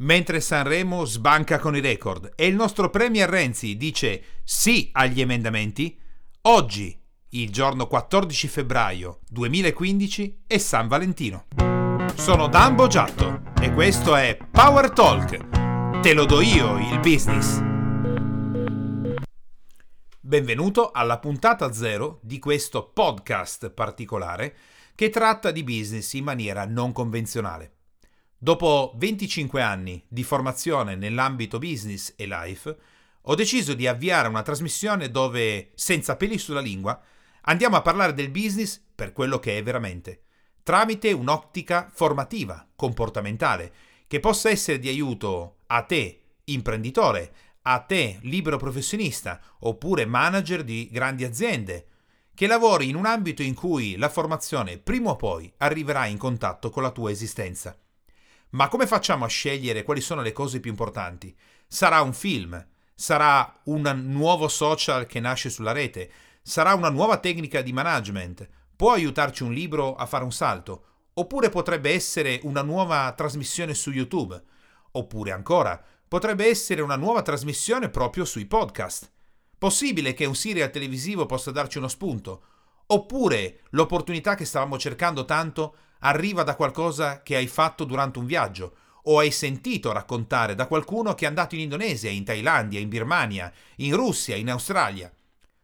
Mentre 0.00 0.40
Sanremo 0.40 1.04
sbanca 1.04 1.58
con 1.58 1.74
i 1.74 1.80
record 1.80 2.30
e 2.36 2.46
il 2.46 2.54
nostro 2.54 2.88
Premier 2.88 3.28
Renzi 3.28 3.76
dice 3.76 4.22
sì 4.44 4.90
agli 4.92 5.20
emendamenti, 5.20 5.98
oggi, 6.42 6.96
il 7.30 7.50
giorno 7.50 7.88
14 7.88 8.46
febbraio 8.46 9.18
2015, 9.28 10.44
è 10.46 10.58
San 10.58 10.86
Valentino. 10.86 11.46
Sono 12.14 12.46
Dan 12.46 12.76
Giatto 12.88 13.42
e 13.60 13.72
questo 13.72 14.14
è 14.14 14.38
Power 14.48 14.90
Talk. 14.92 16.00
Te 16.00 16.12
lo 16.14 16.26
do 16.26 16.42
io 16.42 16.78
il 16.78 17.00
business. 17.00 17.60
Benvenuto 20.20 20.92
alla 20.92 21.18
puntata 21.18 21.72
zero 21.72 22.20
di 22.22 22.38
questo 22.38 22.88
podcast 22.94 23.70
particolare 23.70 24.54
che 24.94 25.10
tratta 25.10 25.50
di 25.50 25.64
business 25.64 26.12
in 26.12 26.22
maniera 26.22 26.66
non 26.66 26.92
convenzionale. 26.92 27.77
Dopo 28.40 28.92
25 28.94 29.60
anni 29.60 30.00
di 30.06 30.22
formazione 30.22 30.94
nell'ambito 30.94 31.58
business 31.58 32.12
e 32.14 32.28
life, 32.28 32.76
ho 33.22 33.34
deciso 33.34 33.74
di 33.74 33.88
avviare 33.88 34.28
una 34.28 34.42
trasmissione 34.42 35.10
dove, 35.10 35.72
senza 35.74 36.14
peli 36.14 36.38
sulla 36.38 36.60
lingua, 36.60 37.02
andiamo 37.42 37.74
a 37.74 37.82
parlare 37.82 38.14
del 38.14 38.30
business 38.30 38.80
per 38.94 39.12
quello 39.12 39.40
che 39.40 39.58
è 39.58 39.62
veramente, 39.64 40.22
tramite 40.62 41.10
un'ottica 41.10 41.90
formativa, 41.92 42.64
comportamentale, 42.76 43.72
che 44.06 44.20
possa 44.20 44.50
essere 44.50 44.78
di 44.78 44.88
aiuto 44.88 45.56
a 45.66 45.82
te, 45.82 46.20
imprenditore, 46.44 47.34
a 47.62 47.80
te, 47.80 48.20
libero 48.22 48.56
professionista, 48.56 49.40
oppure 49.58 50.06
manager 50.06 50.62
di 50.62 50.88
grandi 50.92 51.24
aziende, 51.24 51.86
che 52.34 52.46
lavori 52.46 52.88
in 52.88 52.94
un 52.94 53.06
ambito 53.06 53.42
in 53.42 53.54
cui 53.54 53.96
la 53.96 54.08
formazione 54.08 54.78
prima 54.78 55.10
o 55.10 55.16
poi 55.16 55.52
arriverà 55.56 56.06
in 56.06 56.18
contatto 56.18 56.70
con 56.70 56.84
la 56.84 56.92
tua 56.92 57.10
esistenza. 57.10 57.76
Ma 58.50 58.68
come 58.68 58.86
facciamo 58.86 59.26
a 59.26 59.28
scegliere 59.28 59.82
quali 59.82 60.00
sono 60.00 60.22
le 60.22 60.32
cose 60.32 60.60
più 60.60 60.70
importanti? 60.70 61.36
Sarà 61.66 62.00
un 62.00 62.14
film? 62.14 62.66
Sarà 62.94 63.60
un 63.64 63.82
nuovo 64.06 64.48
social 64.48 65.06
che 65.06 65.20
nasce 65.20 65.50
sulla 65.50 65.72
rete? 65.72 66.10
Sarà 66.40 66.72
una 66.72 66.88
nuova 66.88 67.18
tecnica 67.18 67.60
di 67.60 67.74
management? 67.74 68.48
Può 68.74 68.92
aiutarci 68.92 69.42
un 69.42 69.52
libro 69.52 69.94
a 69.96 70.06
fare 70.06 70.24
un 70.24 70.32
salto? 70.32 70.84
Oppure 71.14 71.50
potrebbe 71.50 71.92
essere 71.92 72.40
una 72.44 72.62
nuova 72.62 73.12
trasmissione 73.12 73.74
su 73.74 73.90
YouTube? 73.90 74.40
Oppure 74.92 75.32
ancora, 75.32 75.84
potrebbe 76.08 76.46
essere 76.46 76.80
una 76.80 76.96
nuova 76.96 77.20
trasmissione 77.20 77.90
proprio 77.90 78.24
sui 78.24 78.46
podcast? 78.46 79.10
Possibile 79.58 80.14
che 80.14 80.24
un 80.24 80.34
serial 80.34 80.70
televisivo 80.70 81.26
possa 81.26 81.50
darci 81.50 81.76
uno 81.76 81.88
spunto? 81.88 82.42
Oppure 82.90 83.60
l'opportunità 83.70 84.34
che 84.34 84.46
stavamo 84.46 84.78
cercando 84.78 85.24
tanto 85.24 85.76
arriva 86.00 86.42
da 86.42 86.56
qualcosa 86.56 87.22
che 87.22 87.36
hai 87.36 87.46
fatto 87.46 87.84
durante 87.84 88.18
un 88.18 88.24
viaggio 88.24 88.76
o 89.02 89.18
hai 89.18 89.30
sentito 89.30 89.92
raccontare 89.92 90.54
da 90.54 90.66
qualcuno 90.66 91.14
che 91.14 91.24
è 91.24 91.28
andato 91.28 91.54
in 91.54 91.62
Indonesia, 91.62 92.10
in 92.10 92.24
Thailandia, 92.24 92.80
in 92.80 92.88
Birmania, 92.88 93.52
in 93.76 93.94
Russia, 93.94 94.36
in 94.36 94.50
Australia. 94.50 95.12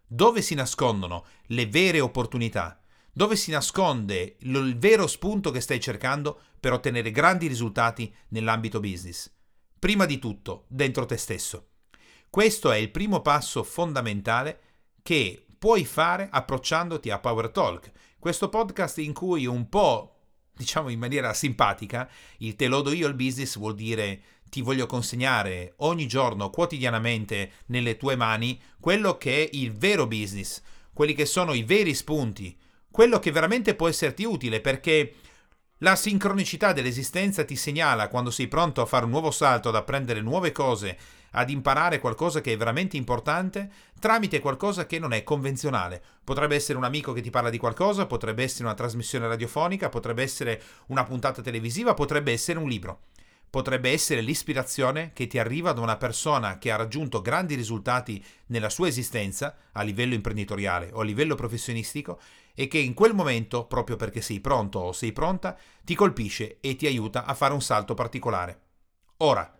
Dove 0.06 0.42
si 0.42 0.54
nascondono 0.54 1.24
le 1.46 1.66
vere 1.66 2.00
opportunità? 2.00 2.78
Dove 3.10 3.36
si 3.36 3.50
nasconde 3.50 4.36
il 4.40 4.76
vero 4.76 5.06
spunto 5.06 5.50
che 5.50 5.60
stai 5.60 5.80
cercando 5.80 6.38
per 6.58 6.72
ottenere 6.72 7.10
grandi 7.10 7.46
risultati 7.46 8.12
nell'ambito 8.28 8.80
business? 8.80 9.30
Prima 9.78 10.04
di 10.04 10.18
tutto, 10.18 10.64
dentro 10.68 11.06
te 11.06 11.16
stesso. 11.16 11.68
Questo 12.28 12.70
è 12.70 12.76
il 12.76 12.90
primo 12.90 13.20
passo 13.20 13.62
fondamentale 13.62 14.60
che 15.02 15.46
puoi 15.64 15.86
fare 15.86 16.28
approcciandoti 16.30 17.08
a 17.08 17.18
Power 17.18 17.48
Talk, 17.48 17.90
questo 18.18 18.50
podcast 18.50 18.98
in 18.98 19.14
cui 19.14 19.46
un 19.46 19.70
po' 19.70 20.16
diciamo 20.54 20.90
in 20.90 20.98
maniera 20.98 21.32
simpatica, 21.32 22.06
il 22.40 22.54
te 22.54 22.66
lo 22.68 22.82
do 22.82 22.92
io 22.92 23.08
il 23.08 23.14
business 23.14 23.56
vuol 23.56 23.74
dire 23.74 24.20
ti 24.50 24.60
voglio 24.60 24.84
consegnare 24.84 25.72
ogni 25.78 26.06
giorno, 26.06 26.50
quotidianamente, 26.50 27.52
nelle 27.68 27.96
tue 27.96 28.14
mani, 28.14 28.60
quello 28.78 29.16
che 29.16 29.42
è 29.42 29.48
il 29.52 29.72
vero 29.72 30.06
business, 30.06 30.60
quelli 30.92 31.14
che 31.14 31.24
sono 31.24 31.54
i 31.54 31.62
veri 31.62 31.94
spunti, 31.94 32.54
quello 32.90 33.18
che 33.18 33.32
veramente 33.32 33.74
può 33.74 33.88
esserti 33.88 34.24
utile 34.24 34.60
perché 34.60 35.14
la 35.78 35.96
sincronicità 35.96 36.74
dell'esistenza 36.74 37.42
ti 37.42 37.56
segnala 37.56 38.08
quando 38.08 38.30
sei 38.30 38.48
pronto 38.48 38.82
a 38.82 38.86
fare 38.86 39.06
un 39.06 39.12
nuovo 39.12 39.30
salto, 39.30 39.70
ad 39.70 39.76
apprendere 39.76 40.20
nuove 40.20 40.52
cose, 40.52 40.98
ad 41.34 41.50
imparare 41.50 41.98
qualcosa 41.98 42.40
che 42.40 42.52
è 42.52 42.56
veramente 42.56 42.96
importante 42.96 43.70
tramite 43.98 44.40
qualcosa 44.40 44.86
che 44.86 44.98
non 44.98 45.12
è 45.12 45.22
convenzionale. 45.22 46.02
Potrebbe 46.22 46.54
essere 46.56 46.78
un 46.78 46.84
amico 46.84 47.12
che 47.12 47.20
ti 47.20 47.30
parla 47.30 47.50
di 47.50 47.58
qualcosa, 47.58 48.06
potrebbe 48.06 48.42
essere 48.42 48.64
una 48.64 48.74
trasmissione 48.74 49.28
radiofonica, 49.28 49.88
potrebbe 49.88 50.22
essere 50.22 50.60
una 50.86 51.04
puntata 51.04 51.42
televisiva, 51.42 51.94
potrebbe 51.94 52.32
essere 52.32 52.58
un 52.58 52.68
libro. 52.68 53.02
Potrebbe 53.54 53.90
essere 53.92 54.20
l'ispirazione 54.20 55.12
che 55.12 55.28
ti 55.28 55.38
arriva 55.38 55.72
da 55.72 55.80
una 55.80 55.96
persona 55.96 56.58
che 56.58 56.72
ha 56.72 56.76
raggiunto 56.76 57.22
grandi 57.22 57.54
risultati 57.54 58.22
nella 58.46 58.68
sua 58.68 58.88
esistenza 58.88 59.54
a 59.70 59.82
livello 59.82 60.14
imprenditoriale 60.14 60.90
o 60.92 61.00
a 61.00 61.04
livello 61.04 61.36
professionistico 61.36 62.18
e 62.52 62.66
che 62.66 62.78
in 62.78 62.94
quel 62.94 63.14
momento, 63.14 63.66
proprio 63.66 63.94
perché 63.94 64.20
sei 64.20 64.40
pronto 64.40 64.80
o 64.80 64.92
sei 64.92 65.12
pronta, 65.12 65.56
ti 65.84 65.94
colpisce 65.94 66.58
e 66.60 66.74
ti 66.74 66.86
aiuta 66.86 67.24
a 67.26 67.34
fare 67.34 67.54
un 67.54 67.62
salto 67.62 67.94
particolare. 67.94 68.60
Ora, 69.18 69.53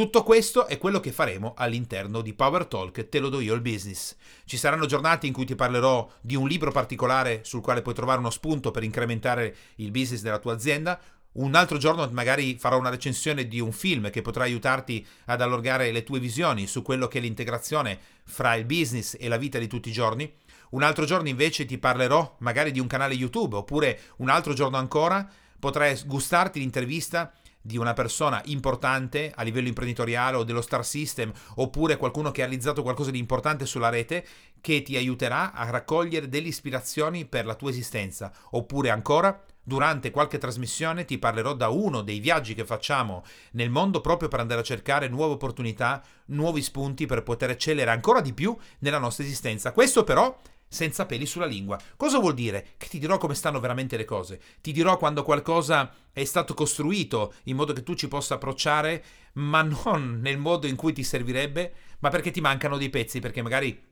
tutto 0.00 0.22
questo 0.22 0.66
è 0.66 0.78
quello 0.78 0.98
che 0.98 1.12
faremo 1.12 1.52
all'interno 1.54 2.22
di 2.22 2.32
Power 2.32 2.64
Talk 2.64 3.10
Te 3.10 3.18
lo 3.18 3.28
do 3.28 3.38
io 3.38 3.52
il 3.52 3.60
business. 3.60 4.16
Ci 4.46 4.56
saranno 4.56 4.86
giornate 4.86 5.26
in 5.26 5.34
cui 5.34 5.44
ti 5.44 5.54
parlerò 5.54 6.10
di 6.22 6.36
un 6.36 6.48
libro 6.48 6.70
particolare 6.70 7.40
sul 7.44 7.60
quale 7.60 7.82
puoi 7.82 7.92
trovare 7.92 8.18
uno 8.18 8.30
spunto 8.30 8.70
per 8.70 8.82
incrementare 8.82 9.54
il 9.74 9.90
business 9.90 10.22
della 10.22 10.38
tua 10.38 10.54
azienda. 10.54 10.98
Un 11.32 11.54
altro 11.54 11.76
giorno 11.76 12.08
magari 12.12 12.56
farò 12.56 12.78
una 12.78 12.88
recensione 12.88 13.46
di 13.46 13.60
un 13.60 13.72
film 13.72 14.08
che 14.08 14.22
potrà 14.22 14.44
aiutarti 14.44 15.06
ad 15.26 15.42
allargare 15.42 15.92
le 15.92 16.02
tue 16.02 16.18
visioni 16.18 16.66
su 16.66 16.80
quello 16.80 17.06
che 17.06 17.18
è 17.18 17.20
l'integrazione 17.20 17.98
fra 18.24 18.54
il 18.54 18.64
business 18.64 19.18
e 19.20 19.28
la 19.28 19.36
vita 19.36 19.58
di 19.58 19.66
tutti 19.66 19.90
i 19.90 19.92
giorni. 19.92 20.32
Un 20.70 20.82
altro 20.82 21.04
giorno 21.04 21.28
invece 21.28 21.66
ti 21.66 21.76
parlerò 21.76 22.36
magari 22.38 22.72
di 22.72 22.80
un 22.80 22.86
canale 22.86 23.12
YouTube, 23.12 23.56
oppure 23.56 24.00
un 24.16 24.30
altro 24.30 24.54
giorno 24.54 24.78
ancora 24.78 25.28
potrai 25.58 26.00
gustarti 26.06 26.58
l'intervista 26.58 27.34
di 27.62 27.76
una 27.76 27.92
persona 27.92 28.40
importante 28.46 29.32
a 29.34 29.42
livello 29.42 29.68
imprenditoriale 29.68 30.36
o 30.36 30.44
dello 30.44 30.62
star 30.62 30.84
system 30.84 31.32
oppure 31.56 31.96
qualcuno 31.96 32.30
che 32.30 32.42
ha 32.42 32.46
realizzato 32.46 32.82
qualcosa 32.82 33.10
di 33.10 33.18
importante 33.18 33.66
sulla 33.66 33.88
rete 33.88 34.26
che 34.60 34.82
ti 34.82 34.96
aiuterà 34.96 35.52
a 35.52 35.68
raccogliere 35.70 36.28
delle 36.28 36.48
ispirazioni 36.48 37.26
per 37.26 37.44
la 37.44 37.54
tua 37.54 37.70
esistenza 37.70 38.32
oppure 38.50 38.90
ancora 38.90 39.44
Durante 39.62 40.10
qualche 40.10 40.38
trasmissione 40.38 41.04
ti 41.04 41.18
parlerò 41.18 41.54
da 41.54 41.68
uno 41.68 42.00
dei 42.00 42.18
viaggi 42.18 42.54
che 42.54 42.64
facciamo 42.64 43.22
nel 43.52 43.70
mondo 43.70 44.00
proprio 44.00 44.28
per 44.28 44.40
andare 44.40 44.60
a 44.60 44.64
cercare 44.64 45.06
nuove 45.06 45.34
opportunità, 45.34 46.02
nuovi 46.26 46.62
spunti 46.62 47.06
per 47.06 47.22
poter 47.22 47.50
eccellere 47.50 47.90
ancora 47.90 48.20
di 48.20 48.32
più 48.32 48.56
nella 48.80 48.98
nostra 48.98 49.22
esistenza. 49.22 49.72
Questo 49.72 50.02
però 50.02 50.36
senza 50.72 51.04
peli 51.04 51.26
sulla 51.26 51.46
lingua. 51.46 51.78
Cosa 51.96 52.20
vuol 52.20 52.34
dire? 52.34 52.74
Che 52.78 52.86
ti 52.86 53.00
dirò 53.00 53.18
come 53.18 53.34
stanno 53.34 53.58
veramente 53.58 53.96
le 53.96 54.04
cose. 54.04 54.40
Ti 54.60 54.70
dirò 54.70 54.96
quando 54.96 55.24
qualcosa 55.24 55.92
è 56.12 56.24
stato 56.24 56.54
costruito 56.54 57.34
in 57.44 57.56
modo 57.56 57.72
che 57.72 57.82
tu 57.82 57.94
ci 57.94 58.06
possa 58.06 58.34
approcciare, 58.34 59.04
ma 59.34 59.62
non 59.62 60.20
nel 60.22 60.38
modo 60.38 60.68
in 60.68 60.76
cui 60.76 60.92
ti 60.92 61.02
servirebbe, 61.02 61.72
ma 61.98 62.08
perché 62.08 62.30
ti 62.30 62.40
mancano 62.40 62.78
dei 62.78 62.88
pezzi, 62.88 63.18
perché 63.18 63.42
magari 63.42 63.89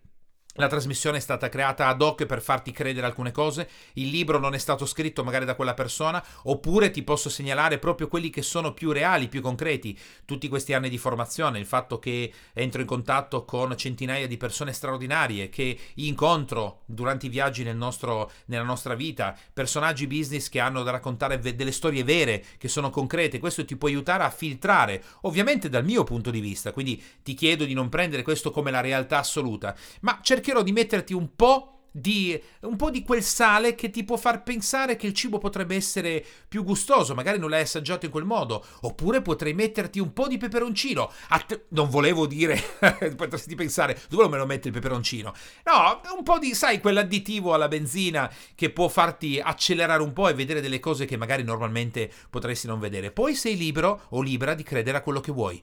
la 0.59 0.67
trasmissione 0.67 1.19
è 1.19 1.21
stata 1.21 1.49
creata 1.49 1.87
ad 1.87 2.03
hoc 2.03 2.27
per 2.27 2.43
farti 2.43 2.73
credere 2.73 3.07
alcune 3.07 3.31
cose, 3.31 3.69
il 3.95 4.09
libro 4.09 4.39
non 4.39 4.55
è 4.55 4.59
stato 4.59 4.87
scritto 4.87 5.23
magari 5.23 5.45
da 5.45 5.55
quella 5.55 5.75
persona, 5.75 6.23
oppure 6.45 6.91
ti 6.91 7.05
posso 7.05 7.29
segnalare 7.29 7.79
proprio 7.79 8.09
quelli 8.09 8.29
che 8.29 8.43
sono 8.43 8.75
più 8.75 8.91
reali, 8.91 9.29
più 9.29 9.41
concreti. 9.41 9.97
Tutti 10.25 10.49
questi 10.49 10.75
anni 10.75 10.89
di 10.89 10.99
formazione, 10.99 11.61
il 11.61 11.67
fatto 11.67 12.01
che 12.01 12.33
entro 12.53 12.81
in 12.81 12.89
contatto 12.89 13.45
con 13.45 13.77
centinaia 13.77 14.27
di 14.27 14.37
persone 14.37 14.73
straordinarie, 14.73 15.49
che 15.49 15.79
incontro 15.95 16.81
durante 16.87 17.27
i 17.27 17.31
viaggi 17.31 17.63
nel 17.63 17.77
nostro, 17.77 18.31
nella 18.47 18.65
nostra 18.65 18.95
vita, 18.95 19.37
personaggi 19.53 20.09
business 20.09 20.49
che 20.49 20.59
hanno 20.59 20.83
da 20.83 20.91
raccontare 20.91 21.39
delle 21.39 21.73
storie 21.73 22.03
vere, 22.03 22.45
che 22.59 22.67
sono 22.67 22.91
concrete, 22.91 23.39
questo 23.39 23.65
ti 23.65 23.77
può 23.77 23.87
aiutare 23.87 24.25
a 24.25 24.31
filtrare, 24.31 25.05
ovviamente 25.21 25.69
dal 25.69 25.85
mio 25.85 26.03
punto 26.03 26.33
di 26.33 26.41
vista, 26.41 26.73
quindi 26.73 27.01
ti 27.23 27.35
chiedo 27.35 27.65
di 27.65 27.75
non 27.75 27.89
prendere 27.89 28.25
questo 28.25 28.51
come 28.51 28.73
la 28.73 28.81
realtà 28.81 29.19
assoluta, 29.19 29.77
ma 30.01 30.19
cerchiamo 30.21 30.47
cercherò 30.49 30.63
di 30.63 30.73
metterti 30.73 31.13
un 31.13 31.35
po' 31.37 31.73
di, 31.91 32.41
un 32.61 32.77
po' 32.77 32.91
di 32.91 33.03
quel 33.03 33.23
sale 33.23 33.75
che 33.75 33.91
ti 33.91 34.05
può 34.05 34.17
far 34.17 34.43
pensare 34.43 34.95
che 34.97 35.07
il 35.07 35.13
cibo 35.15 35.39
potrebbe 35.39 35.75
essere 35.75 36.25
più 36.47 36.63
gustoso, 36.63 37.15
magari 37.15 37.39
non 37.39 37.51
l'hai 37.51 37.63
assaggiato 37.63 38.07
in 38.07 38.13
quel 38.13 38.25
modo, 38.25 38.65
oppure 38.83 39.21
potrei 39.21 39.53
metterti 39.53 39.99
un 39.99 40.13
po' 40.13 40.29
di 40.29 40.39
peperoncino. 40.39 41.11
Att- 41.29 41.67
non 41.71 41.91
volevo 41.91 42.27
dire, 42.27 42.61
potresti 43.17 43.55
pensare, 43.55 44.01
dove 44.09 44.29
me 44.29 44.39
lo 44.39 44.47
metti 44.47 44.69
il 44.69 44.73
peperoncino? 44.73 45.35
No, 45.65 46.01
un 46.17 46.23
po' 46.23 46.39
di, 46.39 46.55
sai, 46.55 46.81
quell'additivo 46.81 47.53
alla 47.53 47.69
benzina 47.69 48.33
che 48.55 48.71
può 48.71 48.89
farti 48.89 49.41
accelerare 49.41 50.03
un 50.03 50.13
po' 50.13 50.29
e 50.29 50.35
vedere 50.35 50.61
delle 50.61 50.81
cose 50.81 51.05
che 51.05 51.17
magari 51.17 51.43
normalmente 51.43 52.11
potresti 52.31 52.67
non 52.69 52.79
vedere. 52.79 53.11
Poi 53.11 53.35
sei 53.35 53.57
libero 53.57 54.03
o 54.11 54.23
libera 54.23 54.55
di 54.55 54.63
credere 54.63 54.99
a 54.99 55.03
quello 55.03 55.21
che 55.21 55.33
vuoi. 55.33 55.63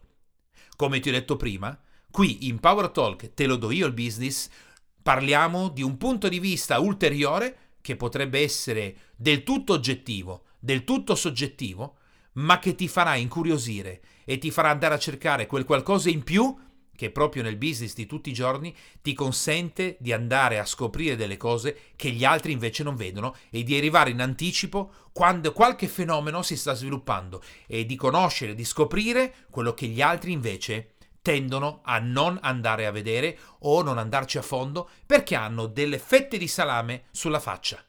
Come 0.76 1.00
ti 1.00 1.08
ho 1.08 1.14
detto 1.14 1.38
prima, 1.38 1.80
qui 2.12 2.48
in 2.48 2.60
Power 2.60 2.90
Talk 2.90 3.34
te 3.34 3.46
lo 3.46 3.56
do 3.56 3.72
io 3.72 3.88
il 3.88 3.94
business, 3.94 4.50
parliamo 5.06 5.70
di 5.70 5.84
un 5.84 5.98
punto 5.98 6.28
di 6.28 6.40
vista 6.40 6.80
ulteriore 6.80 7.58
che 7.80 7.96
potrebbe 7.96 8.40
essere 8.40 8.96
del 9.16 9.44
tutto 9.44 9.74
oggettivo, 9.74 10.46
del 10.58 10.84
tutto 10.84 11.14
soggettivo, 11.14 11.98
ma 12.34 12.58
che 12.58 12.74
ti 12.74 12.88
farà 12.88 13.14
incuriosire 13.14 14.02
e 14.26 14.40
ti 14.40 14.50
farà 14.50 14.72
andare 14.72 14.96
a 14.96 14.98
cercare 14.98 15.46
quel 15.46 15.64
qualcosa 15.64 16.10
in 16.10 16.24
più 16.24 16.58
che 16.96 17.12
proprio 17.12 17.44
nel 17.44 17.58
business 17.58 17.94
di 17.94 18.08
tutti 18.08 18.32
i 18.32 18.34
giorni 18.34 18.76
ti 19.04 19.14
consente 19.14 19.98
di 20.00 20.12
andare 20.12 20.58
a 20.58 20.66
scoprire 20.66 21.16
delle 21.16 21.38
cose 21.38 21.92
che 21.96 22.10
gli 22.10 22.24
altri 22.24 22.54
invece 22.54 22.82
non 22.82 22.96
vedono 22.96 23.36
e 23.52 23.62
di 23.62 23.78
arrivare 23.78 24.10
in 24.10 24.22
anticipo 24.22 24.92
quando 25.14 25.54
qualche 25.54 25.88
fenomeno 25.88 26.42
si 26.42 26.58
sta 26.58 26.74
sviluppando 26.74 27.44
e 27.68 27.86
di 27.86 27.96
conoscere, 27.96 28.56
di 28.56 28.66
scoprire 28.66 29.36
quello 29.52 29.76
che 29.76 29.86
gli 29.86 30.02
altri 30.02 30.32
invece 30.32 30.95
tendono 31.26 31.82
a 31.84 31.98
non 31.98 32.38
andare 32.40 32.86
a 32.86 32.92
vedere 32.92 33.36
o 33.62 33.82
non 33.82 33.98
andarci 33.98 34.38
a 34.38 34.44
fondo 34.44 34.88
perché 35.08 35.34
hanno 35.34 35.66
delle 35.66 35.98
fette 35.98 36.38
di 36.38 36.48
salame 36.48 37.06
sulla 37.10 37.40
faccia. 37.40 37.84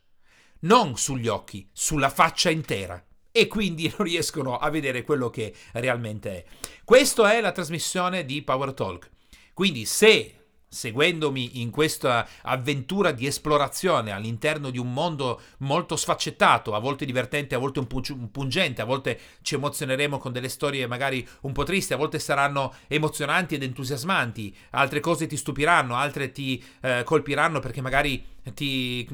Non 0.61 0.97
sugli 0.97 1.29
occhi, 1.29 1.69
sulla 1.71 2.09
faccia 2.09 2.49
intera 2.49 3.05
e 3.31 3.47
quindi 3.47 3.93
non 3.94 4.06
riescono 4.06 4.56
a 4.56 4.71
vedere 4.71 5.03
quello 5.03 5.29
che 5.29 5.55
realmente 5.73 6.31
è. 6.31 6.44
Questa 6.83 7.31
è 7.35 7.43
la 7.43 7.53
trasmissione 7.53 8.25
di 8.25 8.41
Power 8.41 8.73
Talk. 8.73 9.11
Quindi 9.53 9.85
se 9.85 10.45
seguendomi 10.68 11.60
in 11.60 11.70
questa 11.70 12.26
avventura 12.42 13.12
di 13.12 13.26
esplorazione 13.26 14.10
all'interno 14.10 14.70
di 14.70 14.78
un 14.78 14.92
mondo 14.92 15.40
molto 15.58 15.96
sfaccettato, 15.96 16.74
a 16.74 16.78
volte 16.78 17.04
divertente, 17.04 17.54
a 17.54 17.58
volte 17.58 17.78
un 17.78 18.30
pungente, 18.30 18.82
a 18.82 18.84
volte 18.84 19.18
ci 19.42 19.54
emozioneremo 19.54 20.18
con 20.18 20.32
delle 20.32 20.48
storie 20.48 20.86
magari 20.86 21.26
un 21.42 21.52
po' 21.52 21.64
tristi, 21.64 21.92
a 21.92 21.96
volte 21.96 22.18
saranno 22.18 22.74
emozionanti 22.88 23.54
ed 23.54 23.62
entusiasmanti, 23.62 24.54
altre 24.70 25.00
cose 25.00 25.26
ti 25.26 25.36
stupiranno, 25.36 25.94
altre 25.94 26.32
ti 26.32 26.62
eh, 26.80 27.02
colpiranno 27.04 27.60
perché 27.60 27.80
magari 27.80 28.34
ti 28.54 29.08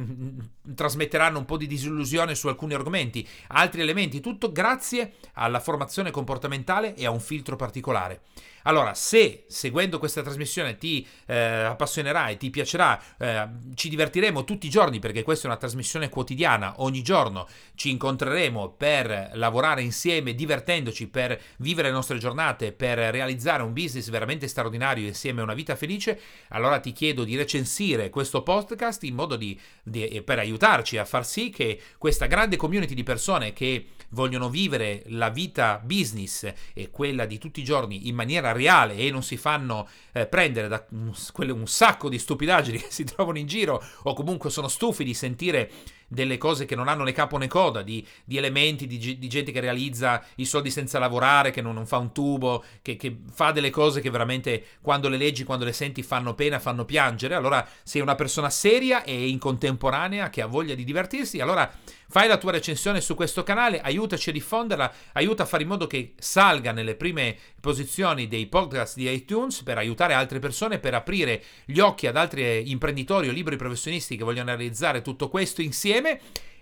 trasmetteranno 0.74 1.38
un 1.38 1.44
po' 1.44 1.56
di 1.56 1.66
disillusione 1.66 2.34
su 2.34 2.48
alcuni 2.48 2.74
argomenti, 2.74 3.26
altri 3.48 3.80
elementi, 3.80 4.20
tutto 4.20 4.52
grazie 4.52 5.14
alla 5.34 5.60
formazione 5.60 6.10
comportamentale 6.10 6.94
e 6.94 7.06
a 7.06 7.10
un 7.10 7.20
filtro 7.20 7.56
particolare. 7.56 8.22
Allora, 8.64 8.94
se 8.94 9.44
seguendo 9.48 9.98
questa 9.98 10.22
trasmissione 10.22 10.76
ti 10.76 11.06
eh, 11.26 11.34
appassionerà 11.36 12.28
e 12.28 12.36
ti 12.36 12.50
piacerà, 12.50 13.00
eh, 13.18 13.48
ci 13.74 13.88
divertiremo 13.88 14.44
tutti 14.44 14.66
i 14.66 14.70
giorni 14.70 15.00
perché 15.00 15.22
questa 15.22 15.44
è 15.44 15.50
una 15.50 15.58
trasmissione 15.58 16.08
quotidiana, 16.08 16.74
ogni 16.76 17.02
giorno 17.02 17.48
ci 17.74 17.90
incontreremo 17.90 18.70
per 18.70 19.30
lavorare 19.34 19.82
insieme, 19.82 20.34
divertendoci, 20.34 21.08
per 21.08 21.40
vivere 21.58 21.88
le 21.88 21.94
nostre 21.94 22.18
giornate, 22.18 22.72
per 22.72 22.98
realizzare 22.98 23.62
un 23.62 23.72
business 23.72 24.08
veramente 24.10 24.46
straordinario 24.46 25.06
insieme 25.06 25.40
a 25.40 25.44
una 25.44 25.54
vita 25.54 25.74
felice, 25.74 26.20
allora 26.48 26.78
ti 26.78 26.92
chiedo 26.92 27.24
di 27.24 27.36
recensire 27.36 28.10
questo 28.10 28.42
podcast 28.42 29.02
in 29.02 29.14
modo 29.14 29.21
di, 29.26 29.58
di, 29.82 30.22
per 30.24 30.38
aiutarci 30.38 30.98
a 30.98 31.04
far 31.04 31.26
sì 31.26 31.50
che 31.50 31.80
questa 31.98 32.26
grande 32.26 32.56
community 32.56 32.94
di 32.94 33.02
persone 33.02 33.52
che 33.52 33.86
vogliono 34.10 34.48
vivere 34.48 35.02
la 35.06 35.30
vita 35.30 35.80
business 35.82 36.52
e 36.74 36.90
quella 36.90 37.24
di 37.24 37.38
tutti 37.38 37.60
i 37.60 37.64
giorni 37.64 38.08
in 38.08 38.14
maniera 38.14 38.52
reale 38.52 38.96
e 38.96 39.10
non 39.10 39.22
si 39.22 39.36
fanno 39.36 39.88
eh, 40.12 40.26
prendere 40.26 40.68
da 40.68 40.84
un, 40.90 41.12
un 41.36 41.66
sacco 41.66 42.08
di 42.08 42.18
stupidaggini 42.18 42.78
che 42.82 42.90
si 42.90 43.04
trovano 43.04 43.38
in 43.38 43.46
giro 43.46 43.82
o 44.04 44.14
comunque 44.14 44.50
sono 44.50 44.68
stufi 44.68 45.04
di 45.04 45.14
sentire 45.14 45.70
delle 46.12 46.36
cose 46.36 46.66
che 46.66 46.76
non 46.76 46.88
hanno 46.88 47.04
né 47.04 47.12
capo 47.12 47.38
né 47.38 47.48
coda, 47.48 47.80
di, 47.80 48.06
di 48.22 48.36
elementi, 48.36 48.86
di, 48.86 48.98
di, 48.98 49.28
gente 49.28 49.50
che 49.50 49.60
realizza 49.60 50.22
i 50.36 50.44
soldi 50.44 50.70
senza 50.70 50.98
lavorare, 50.98 51.50
che 51.50 51.62
non, 51.62 51.72
non 51.72 51.86
fa 51.86 51.96
un 51.96 52.12
tubo, 52.12 52.62
che, 52.82 52.96
che, 52.96 53.16
fa 53.32 53.50
delle 53.50 53.70
cose 53.70 54.02
che 54.02 54.10
veramente 54.10 54.64
quando 54.82 55.08
le 55.08 55.16
leggi, 55.16 55.44
quando 55.44 55.64
le 55.64 55.72
senti 55.72 56.02
fanno 56.02 56.34
pena, 56.34 56.58
fanno 56.58 56.84
piangere. 56.84 57.34
Allora 57.34 57.66
sei 57.82 58.02
una 58.02 58.14
persona 58.14 58.50
seria 58.50 59.04
e 59.04 59.28
in 59.28 59.38
contemporanea 59.38 60.28
che 60.28 60.42
ha 60.42 60.46
voglia 60.46 60.74
di 60.74 60.84
divertirsi, 60.84 61.40
allora 61.40 61.70
fai 62.12 62.28
la 62.28 62.36
tua 62.36 62.50
recensione 62.50 63.00
su 63.00 63.14
questo 63.14 63.42
canale, 63.42 63.80
aiutaci 63.80 64.28
a 64.28 64.32
diffonderla, 64.34 64.92
aiuta 65.14 65.44
a 65.44 65.46
fare 65.46 65.62
in 65.62 65.70
modo 65.70 65.86
che 65.86 66.12
salga 66.18 66.70
nelle 66.70 66.94
prime 66.94 67.34
posizioni 67.58 68.28
dei 68.28 68.48
podcast 68.48 68.96
di 68.96 69.10
iTunes 69.10 69.62
per 69.62 69.78
aiutare 69.78 70.12
altre 70.12 70.38
persone, 70.38 70.78
per 70.78 70.92
aprire 70.92 71.42
gli 71.64 71.78
occhi 71.78 72.06
ad 72.06 72.18
altri 72.18 72.70
imprenditori 72.70 73.30
o 73.30 73.32
liberi 73.32 73.56
professionisti 73.56 74.18
che 74.18 74.24
vogliono 74.24 74.50
realizzare 74.50 75.00
tutto 75.00 75.30
questo 75.30 75.62
insieme 75.62 76.01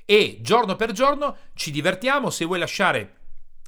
e 0.04 0.38
giorno 0.40 0.76
per 0.76 0.92
giorno 0.92 1.36
ci 1.54 1.70
divertiamo, 1.70 2.30
se 2.30 2.44
vuoi 2.44 2.58
lasciare 2.58 3.18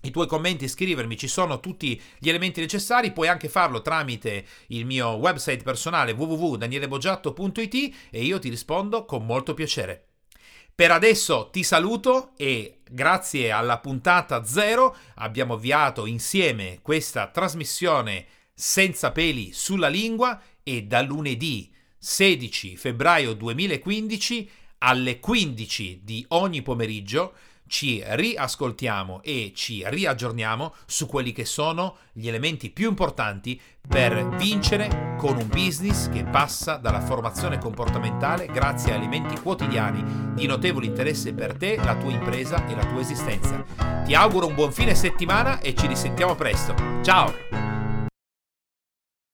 i 0.02 0.10
tuoi 0.10 0.26
commenti 0.26 0.64
e 0.64 0.69
scrivermi, 0.69 1.16
ci 1.16 1.28
sono 1.28 1.60
tutti 1.60 2.00
gli 2.19 2.28
elementi 2.28 2.60
necessari, 2.60 3.12
puoi 3.12 3.28
anche 3.28 3.48
farlo 3.48 3.82
tramite 3.82 4.44
il 4.69 4.84
mio 4.84 5.10
website 5.10 5.62
personale 5.62 6.12
www.danielebogiatto.it 6.12 7.94
e 8.10 8.24
io 8.24 8.38
ti 8.38 8.48
rispondo 8.48 9.04
con 9.04 9.24
molto 9.24 9.54
piacere. 9.54 10.06
Per 10.74 10.90
adesso 10.90 11.50
ti 11.52 11.62
saluto 11.62 12.32
e 12.36 12.80
grazie 12.90 13.52
alla 13.52 13.78
puntata 13.78 14.44
zero 14.44 14.96
abbiamo 15.16 15.54
avviato 15.54 16.06
insieme 16.06 16.80
questa 16.82 17.28
trasmissione 17.28 18.26
senza 18.54 19.12
peli 19.12 19.52
sulla 19.52 19.88
lingua 19.88 20.40
e 20.62 20.82
da 20.82 21.02
lunedì 21.02 21.72
16 21.98 22.76
febbraio 22.76 23.34
2015 23.34 24.50
alle 24.82 25.20
15 25.20 26.00
di 26.05 26.25
ogni 26.29 26.62
pomeriggio 26.62 27.32
ci 27.73 28.02
riascoltiamo 28.05 29.23
e 29.23 29.52
ci 29.55 29.82
riaggiorniamo 29.87 30.75
su 30.84 31.06
quelli 31.06 31.32
che 31.32 31.46
sono 31.46 31.96
gli 32.12 32.29
elementi 32.29 32.69
più 32.69 32.90
importanti 32.90 33.58
per 33.88 34.29
vincere 34.37 35.14
con 35.17 35.37
un 35.37 35.49
business 35.49 36.11
che 36.11 36.25
passa 36.25 36.76
dalla 36.76 37.00
formazione 37.00 37.56
comportamentale 37.56 38.46
grazie 38.46 38.93
a 38.93 38.96
elementi 38.96 39.40
quotidiani 39.40 40.34
di 40.34 40.46
notevole 40.46 40.84
interesse 40.84 41.32
per 41.32 41.56
te, 41.56 41.76
la 41.76 41.96
tua 41.96 42.11
impresa 42.11 42.67
e 42.67 42.75
la 42.75 42.84
tua 42.84 43.00
esistenza. 43.00 43.64
Ti 44.05 44.14
auguro 44.14 44.49
un 44.49 44.55
buon 44.55 44.73
fine 44.73 44.94
settimana 44.94 45.61
e 45.61 45.75
ci 45.75 45.87
risentiamo 45.87 46.34
presto. 46.34 46.75
Ciao! 47.02 47.62